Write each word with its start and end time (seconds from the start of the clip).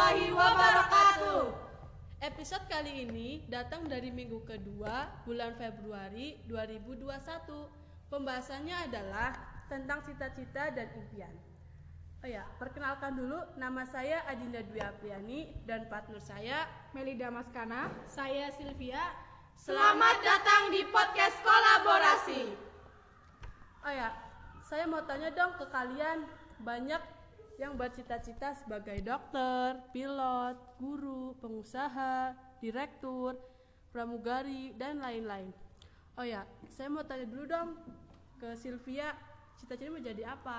warahmatullahi 0.00 0.32
wabarakatuh. 0.32 1.42
Episode 2.24 2.64
kali 2.72 3.04
ini 3.04 3.28
datang 3.52 3.84
dari 3.84 4.08
minggu 4.08 4.48
kedua 4.48 5.12
bulan 5.28 5.52
Februari 5.60 6.40
2021. 6.48 8.08
Pembahasannya 8.08 8.76
adalah 8.88 9.36
tentang 9.68 10.00
cita-cita 10.00 10.72
dan 10.72 10.88
impian. 10.96 11.36
Oh 12.24 12.28
ya, 12.32 12.48
perkenalkan 12.56 13.12
dulu 13.12 13.44
nama 13.60 13.84
saya 13.84 14.24
Adinda 14.24 14.64
Dwi 14.64 14.80
Apriani 14.80 15.40
dan 15.68 15.84
partner 15.92 16.20
saya 16.20 16.64
Melida 16.96 17.28
Maskana. 17.28 17.92
saya 18.08 18.48
Sylvia. 18.56 19.04
Selamat 19.52 20.16
datang 20.24 20.72
di 20.72 20.80
podcast 20.88 21.36
kolaborasi. 21.44 22.56
Oh 23.84 23.92
ya, 23.92 24.16
saya 24.64 24.88
mau 24.88 25.04
tanya 25.04 25.28
dong 25.36 25.60
ke 25.60 25.68
kalian, 25.68 26.24
banyak 26.64 27.19
yang 27.60 27.76
bercita-cita 27.76 28.56
sebagai 28.56 28.96
dokter, 29.04 29.76
pilot, 29.92 30.56
guru, 30.80 31.36
pengusaha, 31.44 32.32
direktur, 32.64 33.36
pramugari, 33.92 34.72
dan 34.80 34.96
lain-lain. 34.96 35.52
Oh 36.16 36.24
ya, 36.24 36.48
saya 36.72 36.88
mau 36.88 37.04
tanya 37.04 37.28
dulu 37.28 37.44
dong 37.44 37.76
ke 38.40 38.56
Sylvia, 38.56 39.12
cita-citanya 39.60 39.92
mau 39.92 40.00
jadi 40.00 40.22
apa? 40.32 40.58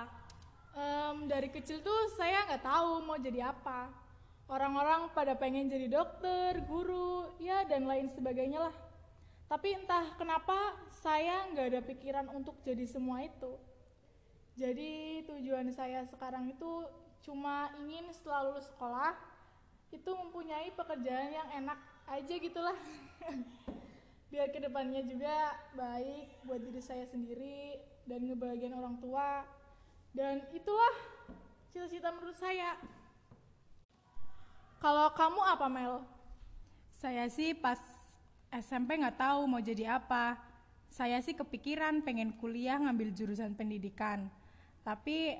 Em, 0.77 1.25
dari 1.25 1.49
kecil 1.49 1.81
tuh 1.81 2.13
saya 2.13 2.45
nggak 2.45 2.69
tahu 2.69 3.01
mau 3.01 3.17
jadi 3.17 3.49
apa. 3.49 3.89
Orang-orang 4.45 5.09
pada 5.17 5.33
pengen 5.33 5.73
jadi 5.73 5.89
dokter, 5.89 6.61
guru, 6.69 7.33
ya 7.41 7.65
dan 7.65 7.89
lain 7.89 8.13
sebagainya 8.13 8.69
lah. 8.69 8.75
Tapi 9.49 9.73
entah 9.73 10.05
kenapa 10.21 10.77
saya 11.01 11.49
nggak 11.49 11.65
ada 11.65 11.81
pikiran 11.81 12.29
untuk 12.29 12.61
jadi 12.61 12.85
semua 12.85 13.25
itu. 13.25 13.57
Jadi 14.61 15.25
tujuan 15.25 15.73
saya 15.73 16.05
sekarang 16.05 16.53
itu 16.53 16.85
cuma 17.25 17.73
ingin 17.81 18.05
setelah 18.13 18.45
lulus 18.45 18.69
sekolah 18.69 19.17
itu 19.89 20.05
mempunyai 20.13 20.69
pekerjaan 20.77 21.33
yang 21.33 21.49
enak 21.65 21.81
aja 22.05 22.33
gitulah. 22.37 22.77
Biar 24.29 24.53
ke 24.53 24.61
depannya 24.61 25.01
juga 25.01 25.57
baik 25.73 26.45
buat 26.45 26.61
diri 26.61 26.77
saya 26.77 27.09
sendiri 27.09 27.81
dan 28.05 28.21
ngebahagiain 28.21 28.77
orang 28.77 29.01
tua. 29.01 29.41
Dan 30.13 30.45
itulah 30.53 30.93
cita-cita 31.73 32.13
menurut 32.13 32.37
saya. 32.37 32.77
Kalau 34.77 35.09
kamu 35.17 35.41
apa 35.41 35.67
Mel? 35.73 36.05
Saya 37.01 37.25
sih 37.33 37.57
pas 37.57 37.81
SMP 38.53 38.93
nggak 38.93 39.17
tahu 39.17 39.49
mau 39.49 39.57
jadi 39.57 39.97
apa. 39.97 40.37
Saya 40.93 41.17
sih 41.17 41.33
kepikiran 41.33 42.05
pengen 42.05 42.37
kuliah 42.37 42.77
ngambil 42.77 43.09
jurusan 43.09 43.57
pendidikan. 43.57 44.29
Tapi 44.81 45.37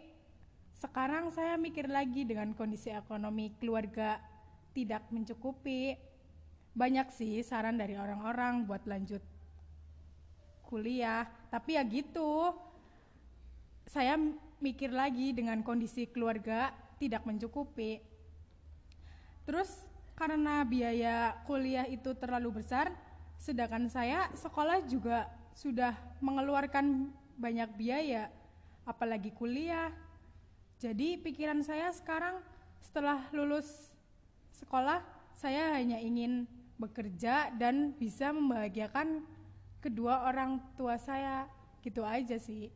sekarang 0.78 1.30
saya 1.34 1.58
mikir 1.58 1.90
lagi 1.90 2.26
dengan 2.26 2.54
kondisi 2.58 2.90
ekonomi 2.90 3.54
keluarga 3.58 4.22
tidak 4.74 5.06
mencukupi. 5.10 5.98
Banyak 6.72 7.12
sih 7.12 7.44
saran 7.44 7.76
dari 7.76 8.00
orang-orang 8.00 8.64
buat 8.64 8.88
lanjut 8.88 9.22
kuliah, 10.66 11.28
tapi 11.52 11.76
ya 11.76 11.84
gitu. 11.84 12.56
Saya 13.92 14.16
mikir 14.64 14.94
lagi 14.94 15.36
dengan 15.36 15.60
kondisi 15.68 16.08
keluarga 16.08 16.72
tidak 16.96 17.28
mencukupi. 17.28 18.00
Terus 19.44 19.68
karena 20.16 20.62
biaya 20.64 21.34
kuliah 21.50 21.90
itu 21.90 22.14
terlalu 22.14 22.62
besar, 22.62 22.94
sedangkan 23.42 23.90
saya 23.90 24.30
sekolah 24.38 24.86
juga 24.86 25.28
sudah 25.58 25.98
mengeluarkan 26.22 27.10
banyak 27.36 27.70
biaya, 27.76 28.30
apalagi 28.86 29.32
kuliah. 29.34 29.94
Jadi 30.82 31.20
pikiran 31.22 31.62
saya 31.62 31.94
sekarang 31.94 32.42
setelah 32.82 33.30
lulus 33.32 33.94
sekolah, 34.58 35.06
saya 35.38 35.78
hanya 35.78 36.02
ingin 36.02 36.50
bekerja 36.82 37.54
dan 37.56 37.94
bisa 37.96 38.34
membahagiakan 38.34 39.22
kedua 39.78 40.26
orang 40.26 40.58
tua 40.74 40.98
saya. 40.98 41.46
Gitu 41.82 42.06
aja 42.06 42.38
sih. 42.38 42.70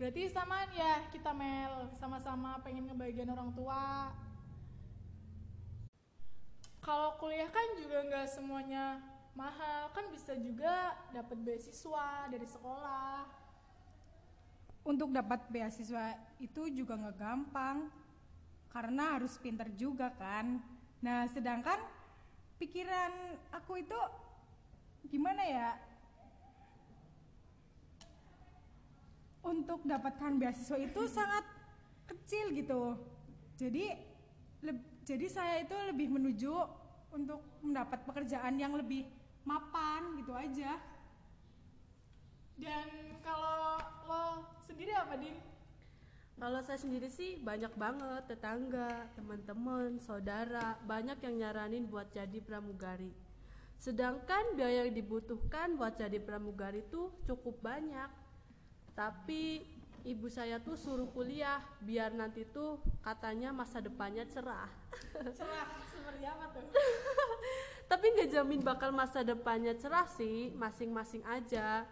Berarti 0.00 0.32
samaan 0.32 0.68
ya 0.72 1.04
kita 1.12 1.32
Mel, 1.36 1.92
sama-sama 1.96 2.56
pengen 2.64 2.88
ngebagian 2.88 3.28
orang 3.28 3.52
tua. 3.52 4.12
Kalau 6.80 7.20
kuliah 7.20 7.52
kan 7.52 7.76
juga 7.76 8.08
nggak 8.08 8.28
semuanya 8.32 8.96
mahal, 9.36 9.92
kan 9.92 10.08
bisa 10.08 10.32
juga 10.40 10.96
dapat 11.12 11.36
beasiswa 11.44 12.32
dari 12.32 12.48
sekolah. 12.48 13.39
Untuk 14.80 15.12
dapat 15.12 15.44
beasiswa 15.52 16.16
itu 16.40 16.72
juga 16.72 16.96
nggak 16.96 17.16
gampang 17.20 17.92
karena 18.72 19.18
harus 19.18 19.36
pinter 19.36 19.68
juga 19.76 20.08
kan. 20.16 20.56
Nah 21.04 21.28
sedangkan 21.28 21.76
pikiran 22.56 23.12
aku 23.52 23.84
itu 23.84 24.00
gimana 25.08 25.42
ya? 25.44 25.70
Untuk 29.40 29.84
dapatkan 29.84 30.36
beasiswa 30.40 30.76
itu 30.80 31.02
sangat 31.08 31.44
kecil 32.08 32.52
gitu. 32.56 32.96
Jadi 33.60 33.92
jadi 35.04 35.26
saya 35.28 35.64
itu 35.64 35.76
lebih 35.88 36.12
menuju 36.12 36.54
untuk 37.10 37.42
mendapat 37.64 38.04
pekerjaan 38.06 38.54
yang 38.56 38.76
lebih 38.76 39.08
mapan 39.42 40.14
gitu 40.20 40.32
aja. 40.36 40.78
Dan 42.56 43.18
kalau 43.20 43.78
lo 44.08 44.24
sendiri 44.64 44.96
apa 44.96 45.14
Din? 45.20 45.36
Kalau 46.40 46.64
saya 46.64 46.80
sendiri 46.80 47.12
sih 47.12 47.36
banyak 47.36 47.76
banget 47.76 48.24
tetangga, 48.24 49.12
teman-teman, 49.12 50.00
saudara, 50.00 50.80
banyak 50.88 51.20
yang 51.20 51.36
nyaranin 51.36 51.84
buat 51.84 52.08
jadi 52.16 52.40
pramugari. 52.40 53.12
Sedangkan 53.76 54.56
biaya 54.56 54.88
yang 54.88 54.96
dibutuhkan 54.96 55.76
buat 55.76 56.00
jadi 56.00 56.16
pramugari 56.16 56.80
tuh 56.88 57.12
cukup 57.28 57.60
banyak. 57.60 58.08
Tapi 58.96 59.64
ibu 60.04 60.32
saya 60.32 60.56
tuh 60.64 60.80
suruh 60.80 61.08
kuliah 61.12 61.60
biar 61.84 62.16
nanti 62.16 62.48
tuh 62.48 62.80
katanya 63.04 63.52
masa 63.52 63.84
depannya 63.84 64.24
cerah. 64.28 64.68
Cerah 65.12 65.68
seperti 65.92 66.24
apa 66.24 66.44
tuh? 66.56 66.64
Tapi 67.90 68.06
nggak 68.16 68.30
jamin 68.32 68.60
bakal 68.64 68.96
masa 68.96 69.20
depannya 69.20 69.76
cerah 69.76 70.08
sih, 70.08 70.52
masing-masing 70.56 71.20
aja. 71.28 71.84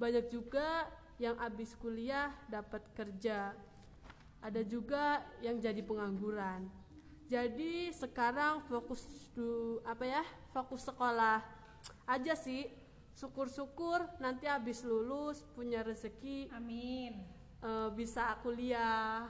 Banyak 0.00 0.32
juga 0.32 0.88
yang 1.20 1.36
abis 1.36 1.76
kuliah 1.76 2.32
dapat 2.48 2.80
kerja. 2.96 3.52
Ada 4.40 4.64
juga 4.64 5.20
yang 5.44 5.60
jadi 5.60 5.84
pengangguran. 5.84 6.64
Jadi 7.28 7.92
sekarang 7.92 8.64
fokus 8.64 9.04
du 9.36 9.78
apa 9.84 10.08
ya? 10.08 10.24
Fokus 10.56 10.88
sekolah 10.88 11.44
aja 12.08 12.32
sih. 12.32 12.72
Syukur-syukur 13.12 14.00
nanti 14.16 14.48
abis 14.48 14.80
lulus 14.80 15.44
punya 15.52 15.84
rezeki 15.84 16.48
Amin. 16.56 17.20
eh, 17.60 17.88
bisa 17.92 18.32
kuliah. 18.40 19.28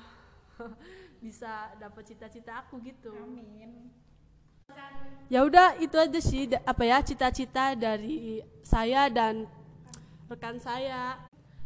bisa 1.24 1.74
dapat 1.82 2.14
cita-cita 2.14 2.62
aku 2.62 2.78
gitu. 2.86 3.10
Amin. 3.10 3.90
Ya 5.26 5.42
udah 5.42 5.74
itu 5.82 5.98
aja 5.98 6.20
sih 6.22 6.46
apa 6.62 6.82
ya 6.86 7.02
cita-cita 7.02 7.74
dari 7.74 8.42
saya 8.62 9.10
dan 9.10 9.50
rekan 10.30 10.62
saya. 10.62 11.18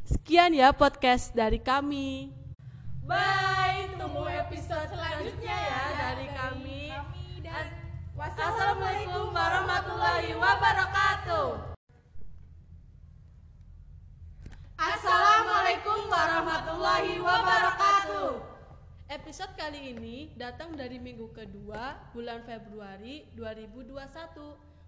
Sekian 0.08 0.56
ya 0.56 0.72
podcast 0.72 1.36
dari 1.36 1.60
kami. 1.60 2.32
Bye, 3.04 3.92
tunggu 4.00 4.24
episode 4.24 4.88
selanjutnya 4.88 5.52
ya 5.52 5.84
dari 5.92 6.32
kami. 6.32 6.88
dan 7.44 7.68
Assalamualaikum 8.16 9.36
warahmatullahi 9.36 10.32
wabarakatuh. 10.32 11.76
Assalamualaikum 14.80 16.00
warahmatullahi 16.08 17.20
wabarakatuh. 17.20 18.32
Episode 19.12 19.52
kali 19.60 19.92
ini 19.92 20.32
datang 20.40 20.72
dari 20.72 20.96
minggu 20.96 21.36
kedua 21.36 22.00
bulan 22.16 22.40
Februari 22.48 23.28
2021. 23.36 23.92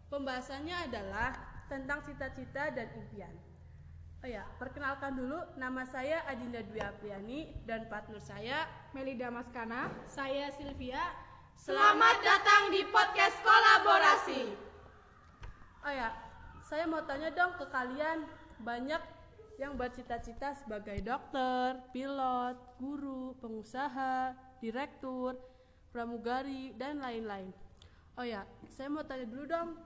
Pembahasannya 0.09 0.77
adalah 0.89 1.37
tentang 1.69 2.01
cita-cita 2.09 2.73
dan 2.73 2.89
impian. 2.97 3.46
Oh 4.27 4.35
ya, 4.35 4.43
perkenalkan 4.59 5.15
dulu 5.15 5.39
nama 5.55 5.87
saya 5.87 6.27
Adinda 6.27 6.59
Dwi 6.59 6.83
Apriani 6.83 7.47
dan 7.63 7.87
partner 7.87 8.19
saya 8.19 8.67
Melida 8.91 9.31
Maskana. 9.31 9.87
saya 10.11 10.51
Sylvia. 10.51 10.99
Selamat 11.55 12.19
datang 12.27 12.75
di 12.75 12.83
podcast 12.91 13.39
kolaborasi. 13.47 14.51
Oh 15.79 15.95
ya, 15.95 16.11
saya 16.67 16.91
mau 16.91 17.07
tanya 17.07 17.31
dong 17.31 17.55
ke 17.55 17.71
kalian, 17.71 18.27
banyak 18.67 18.99
yang 19.63 19.79
bercita-cita 19.79 20.59
sebagai 20.59 20.99
dokter, 21.07 21.79
pilot, 21.95 22.59
guru, 22.83 23.39
pengusaha, 23.39 24.35
direktur, 24.59 25.39
pramugari, 25.95 26.75
dan 26.75 26.99
lain-lain. 26.99 27.55
Oh 28.19 28.27
ya, 28.27 28.43
saya 28.75 28.91
mau 28.91 29.07
tanya 29.07 29.31
dulu 29.31 29.47
dong 29.47 29.79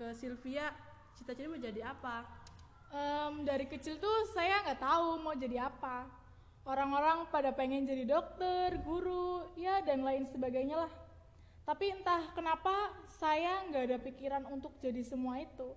ke 0.00 0.08
Sylvia, 0.16 0.72
cita-citanya 1.20 1.52
mau 1.52 1.60
jadi 1.60 1.82
apa? 1.92 2.44
Em, 2.94 3.42
dari 3.42 3.66
kecil 3.66 3.98
tuh 3.98 4.30
saya 4.30 4.62
nggak 4.62 4.78
tahu 4.78 5.18
mau 5.18 5.34
jadi 5.34 5.66
apa. 5.66 6.06
Orang-orang 6.62 7.26
pada 7.26 7.50
pengen 7.50 7.82
jadi 7.82 8.06
dokter, 8.06 8.78
guru, 8.86 9.50
ya 9.58 9.82
dan 9.82 10.06
lain 10.06 10.22
sebagainya 10.30 10.86
lah. 10.86 10.92
Tapi 11.66 11.90
entah 11.90 12.30
kenapa 12.38 12.94
saya 13.18 13.66
nggak 13.66 13.84
ada 13.90 13.98
pikiran 13.98 14.42
untuk 14.46 14.78
jadi 14.78 15.02
semua 15.02 15.42
itu. 15.42 15.74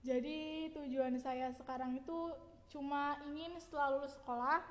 Jadi 0.00 0.72
tujuan 0.72 1.20
saya 1.20 1.52
sekarang 1.52 2.00
itu 2.00 2.32
cuma 2.72 3.20
ingin 3.28 3.60
setelah 3.60 4.00
lulus 4.00 4.16
sekolah 4.16 4.64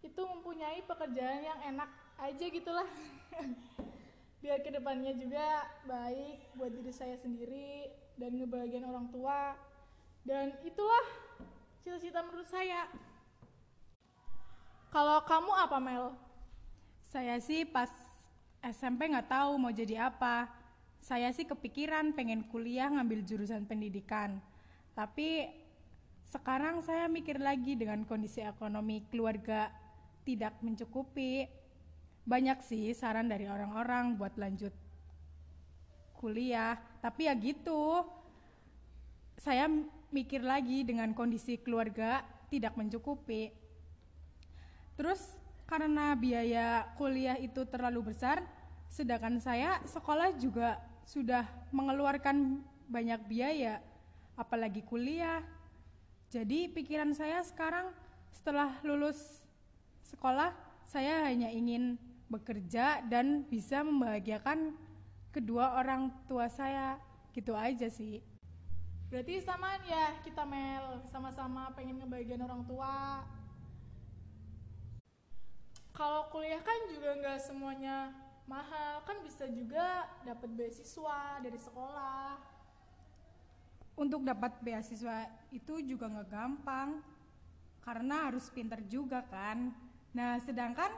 itu 0.00 0.22
mempunyai 0.24 0.80
pekerjaan 0.88 1.44
yang 1.44 1.60
enak 1.68 1.90
aja 2.16 2.44
gitulah. 2.48 2.88
Biar 4.40 4.64
ke 4.64 4.72
depannya 4.72 5.12
juga 5.12 5.68
baik 5.84 6.56
buat 6.56 6.72
diri 6.72 6.92
saya 6.96 7.20
sendiri 7.20 7.92
dan 8.16 8.40
ngebahagiain 8.40 8.88
orang 8.88 9.12
tua. 9.12 9.52
Dan 10.28 10.52
itulah 10.60 11.08
cita-cita 11.80 12.20
menurut 12.20 12.44
saya. 12.52 12.84
Kalau 14.92 15.24
kamu 15.24 15.52
apa 15.56 15.80
Mel? 15.80 16.12
Saya 17.08 17.40
sih 17.40 17.64
pas 17.64 17.88
SMP 18.60 19.08
nggak 19.08 19.32
tahu 19.32 19.56
mau 19.56 19.72
jadi 19.72 20.12
apa. 20.12 20.52
Saya 21.00 21.32
sih 21.32 21.48
kepikiran 21.48 22.12
pengen 22.12 22.44
kuliah 22.52 22.92
ngambil 22.92 23.24
jurusan 23.24 23.64
pendidikan. 23.64 24.36
Tapi 24.92 25.48
sekarang 26.28 26.84
saya 26.84 27.08
mikir 27.08 27.40
lagi 27.40 27.72
dengan 27.72 28.04
kondisi 28.04 28.44
ekonomi 28.44 29.08
keluarga 29.08 29.72
tidak 30.28 30.60
mencukupi. 30.60 31.48
Banyak 32.28 32.60
sih 32.60 32.92
saran 32.92 33.32
dari 33.32 33.48
orang-orang 33.48 34.20
buat 34.20 34.36
lanjut 34.36 34.76
kuliah, 36.20 36.76
tapi 37.00 37.32
ya 37.32 37.34
gitu. 37.40 38.04
Saya 39.40 39.64
mikir 40.08 40.40
lagi 40.40 40.84
dengan 40.84 41.12
kondisi 41.12 41.60
keluarga 41.60 42.24
tidak 42.48 42.74
mencukupi. 42.76 43.52
Terus 44.96 45.20
karena 45.68 46.16
biaya 46.16 46.88
kuliah 46.96 47.36
itu 47.36 47.62
terlalu 47.68 48.12
besar, 48.12 48.40
sedangkan 48.88 49.36
saya 49.38 49.78
sekolah 49.84 50.32
juga 50.40 50.80
sudah 51.04 51.44
mengeluarkan 51.70 52.64
banyak 52.88 53.20
biaya, 53.28 53.84
apalagi 54.34 54.80
kuliah. 54.80 55.44
Jadi 56.32 56.72
pikiran 56.72 57.12
saya 57.12 57.44
sekarang 57.44 57.92
setelah 58.32 58.80
lulus 58.80 59.44
sekolah, 60.08 60.56
saya 60.88 61.28
hanya 61.28 61.52
ingin 61.52 62.00
bekerja 62.32 63.04
dan 63.08 63.44
bisa 63.48 63.84
membahagiakan 63.84 64.72
kedua 65.32 65.76
orang 65.80 66.12
tua 66.28 66.48
saya. 66.48 66.96
Gitu 67.36 67.52
aja 67.52 67.86
sih. 67.92 68.24
Berarti 69.08 69.40
samaan 69.40 69.80
ya 69.88 70.20
kita 70.20 70.44
Mel, 70.44 71.00
sama-sama 71.08 71.72
pengen 71.72 71.96
ngebagian 71.96 72.44
orang 72.44 72.60
tua. 72.68 73.24
Kalau 75.96 76.28
kuliah 76.28 76.60
kan 76.60 76.92
juga 76.92 77.16
nggak 77.16 77.40
semuanya 77.40 78.12
mahal, 78.44 79.00
kan 79.08 79.24
bisa 79.24 79.48
juga 79.48 80.04
dapat 80.28 80.52
beasiswa 80.52 81.40
dari 81.40 81.56
sekolah. 81.56 82.36
Untuk 83.96 84.28
dapat 84.28 84.60
beasiswa 84.60 85.24
itu 85.56 85.80
juga 85.88 86.12
nggak 86.12 86.28
gampang, 86.28 87.00
karena 87.80 88.28
harus 88.28 88.52
pinter 88.52 88.84
juga 88.92 89.24
kan. 89.24 89.72
Nah, 90.12 90.36
sedangkan 90.44 90.92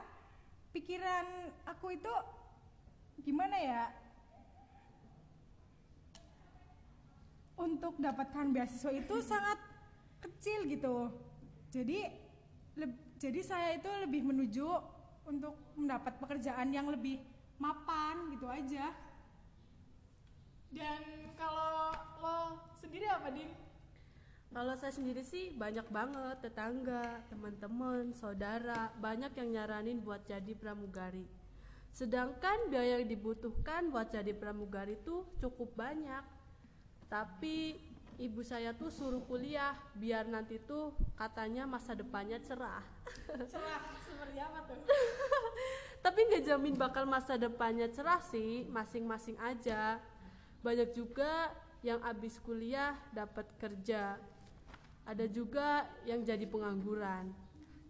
pikiran 0.75 1.55
aku 1.62 1.95
itu 1.95 2.15
gimana 3.23 3.55
ya? 3.55 3.87
Untuk 7.61 8.01
dapatkan 8.01 8.57
beasiswa 8.57 8.89
itu 8.89 9.21
sangat 9.21 9.61
kecil 10.25 10.65
gitu. 10.65 11.12
Jadi, 11.69 12.09
leb- 12.81 13.05
jadi 13.21 13.41
saya 13.45 13.77
itu 13.77 13.89
lebih 14.01 14.25
menuju 14.25 14.69
untuk 15.29 15.53
mendapat 15.77 16.17
pekerjaan 16.17 16.73
yang 16.73 16.89
lebih 16.89 17.21
mapan 17.61 18.33
gitu 18.33 18.49
aja. 18.49 18.97
Dan 20.73 21.29
kalau 21.37 21.93
lo 22.25 22.39
sendiri 22.81 23.05
apa 23.05 23.29
Din? 23.29 23.53
Kalau 24.51 24.75
saya 24.75 24.91
sendiri 24.91 25.23
sih 25.23 25.55
banyak 25.55 25.87
banget 25.95 26.43
tetangga, 26.43 27.23
teman-teman, 27.31 28.11
saudara, 28.17 28.91
banyak 28.99 29.31
yang 29.39 29.49
nyaranin 29.55 30.03
buat 30.03 30.27
jadi 30.27 30.59
pramugari. 30.59 31.23
Sedangkan 31.95 32.67
biaya 32.67 32.99
yang 32.99 33.07
dibutuhkan 33.07 33.95
buat 33.95 34.11
jadi 34.11 34.35
pramugari 34.35 34.99
itu 34.99 35.23
cukup 35.39 35.71
banyak. 35.79 36.39
Tapi 37.11 37.75
ibu 38.23 38.39
saya 38.47 38.71
tuh 38.71 38.87
suruh 38.87 39.25
kuliah 39.27 39.75
biar 39.99 40.31
nanti 40.31 40.62
tuh 40.62 40.95
katanya 41.19 41.67
masa 41.67 41.99
depannya 41.99 42.39
cerah. 42.39 42.87
Cerah 43.51 43.83
seperti 44.07 44.39
apa 44.39 44.59
tuh? 44.71 44.79
Tapi 46.07 46.21
nggak 46.31 46.45
jamin 46.47 46.79
bakal 46.79 47.05
masa 47.05 47.35
depannya 47.37 47.91
cerah 47.91 48.23
sih, 48.23 48.65
masing-masing 48.71 49.37
aja. 49.43 49.99
Banyak 50.62 50.95
juga 50.95 51.51
yang 51.83 52.01
abis 52.07 52.39
kuliah 52.41 52.97
dapat 53.11 53.49
kerja. 53.59 54.17
Ada 55.05 55.27
juga 55.27 55.89
yang 56.07 56.23
jadi 56.23 56.47
pengangguran. 56.47 57.33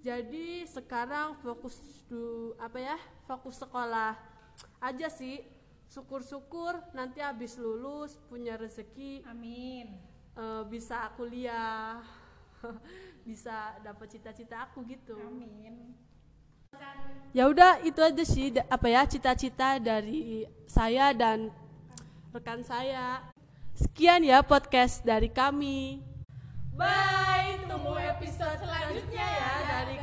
Jadi 0.01 0.65
sekarang 0.65 1.37
fokus 1.45 1.77
du, 2.09 2.57
apa 2.57 2.81
ya? 2.81 2.97
Fokus 3.29 3.61
sekolah 3.61 4.17
aja 4.81 5.13
sih. 5.13 5.45
Syukur-syukur 5.91 6.79
nanti 6.95 7.19
abis 7.19 7.59
lulus 7.59 8.15
punya 8.31 8.55
rezeki 8.55 9.27
Amin. 9.27 9.91
eh, 10.39 10.63
bisa 10.71 11.11
kuliah. 11.19 11.99
bisa 13.29 13.75
dapat 13.83 14.07
cita-cita 14.07 14.71
aku 14.71 14.87
gitu. 14.87 15.19
Amin. 15.19 15.99
Ya 17.35 17.51
udah 17.51 17.83
itu 17.83 17.99
aja 17.99 18.23
sih 18.23 18.55
apa 18.71 18.87
ya 18.87 19.03
cita-cita 19.03 19.83
dari 19.83 20.47
saya 20.71 21.11
dan 21.11 21.51
rekan 22.31 22.63
saya. 22.63 23.27
Sekian 23.75 24.23
ya 24.23 24.47
podcast 24.47 25.03
dari 25.03 25.27
kami. 25.27 25.99
Bye, 26.79 27.67
tunggu 27.67 27.99
episode 27.99 28.63
selanjutnya 28.63 29.27
ya 29.27 29.53
dari 29.67 29.97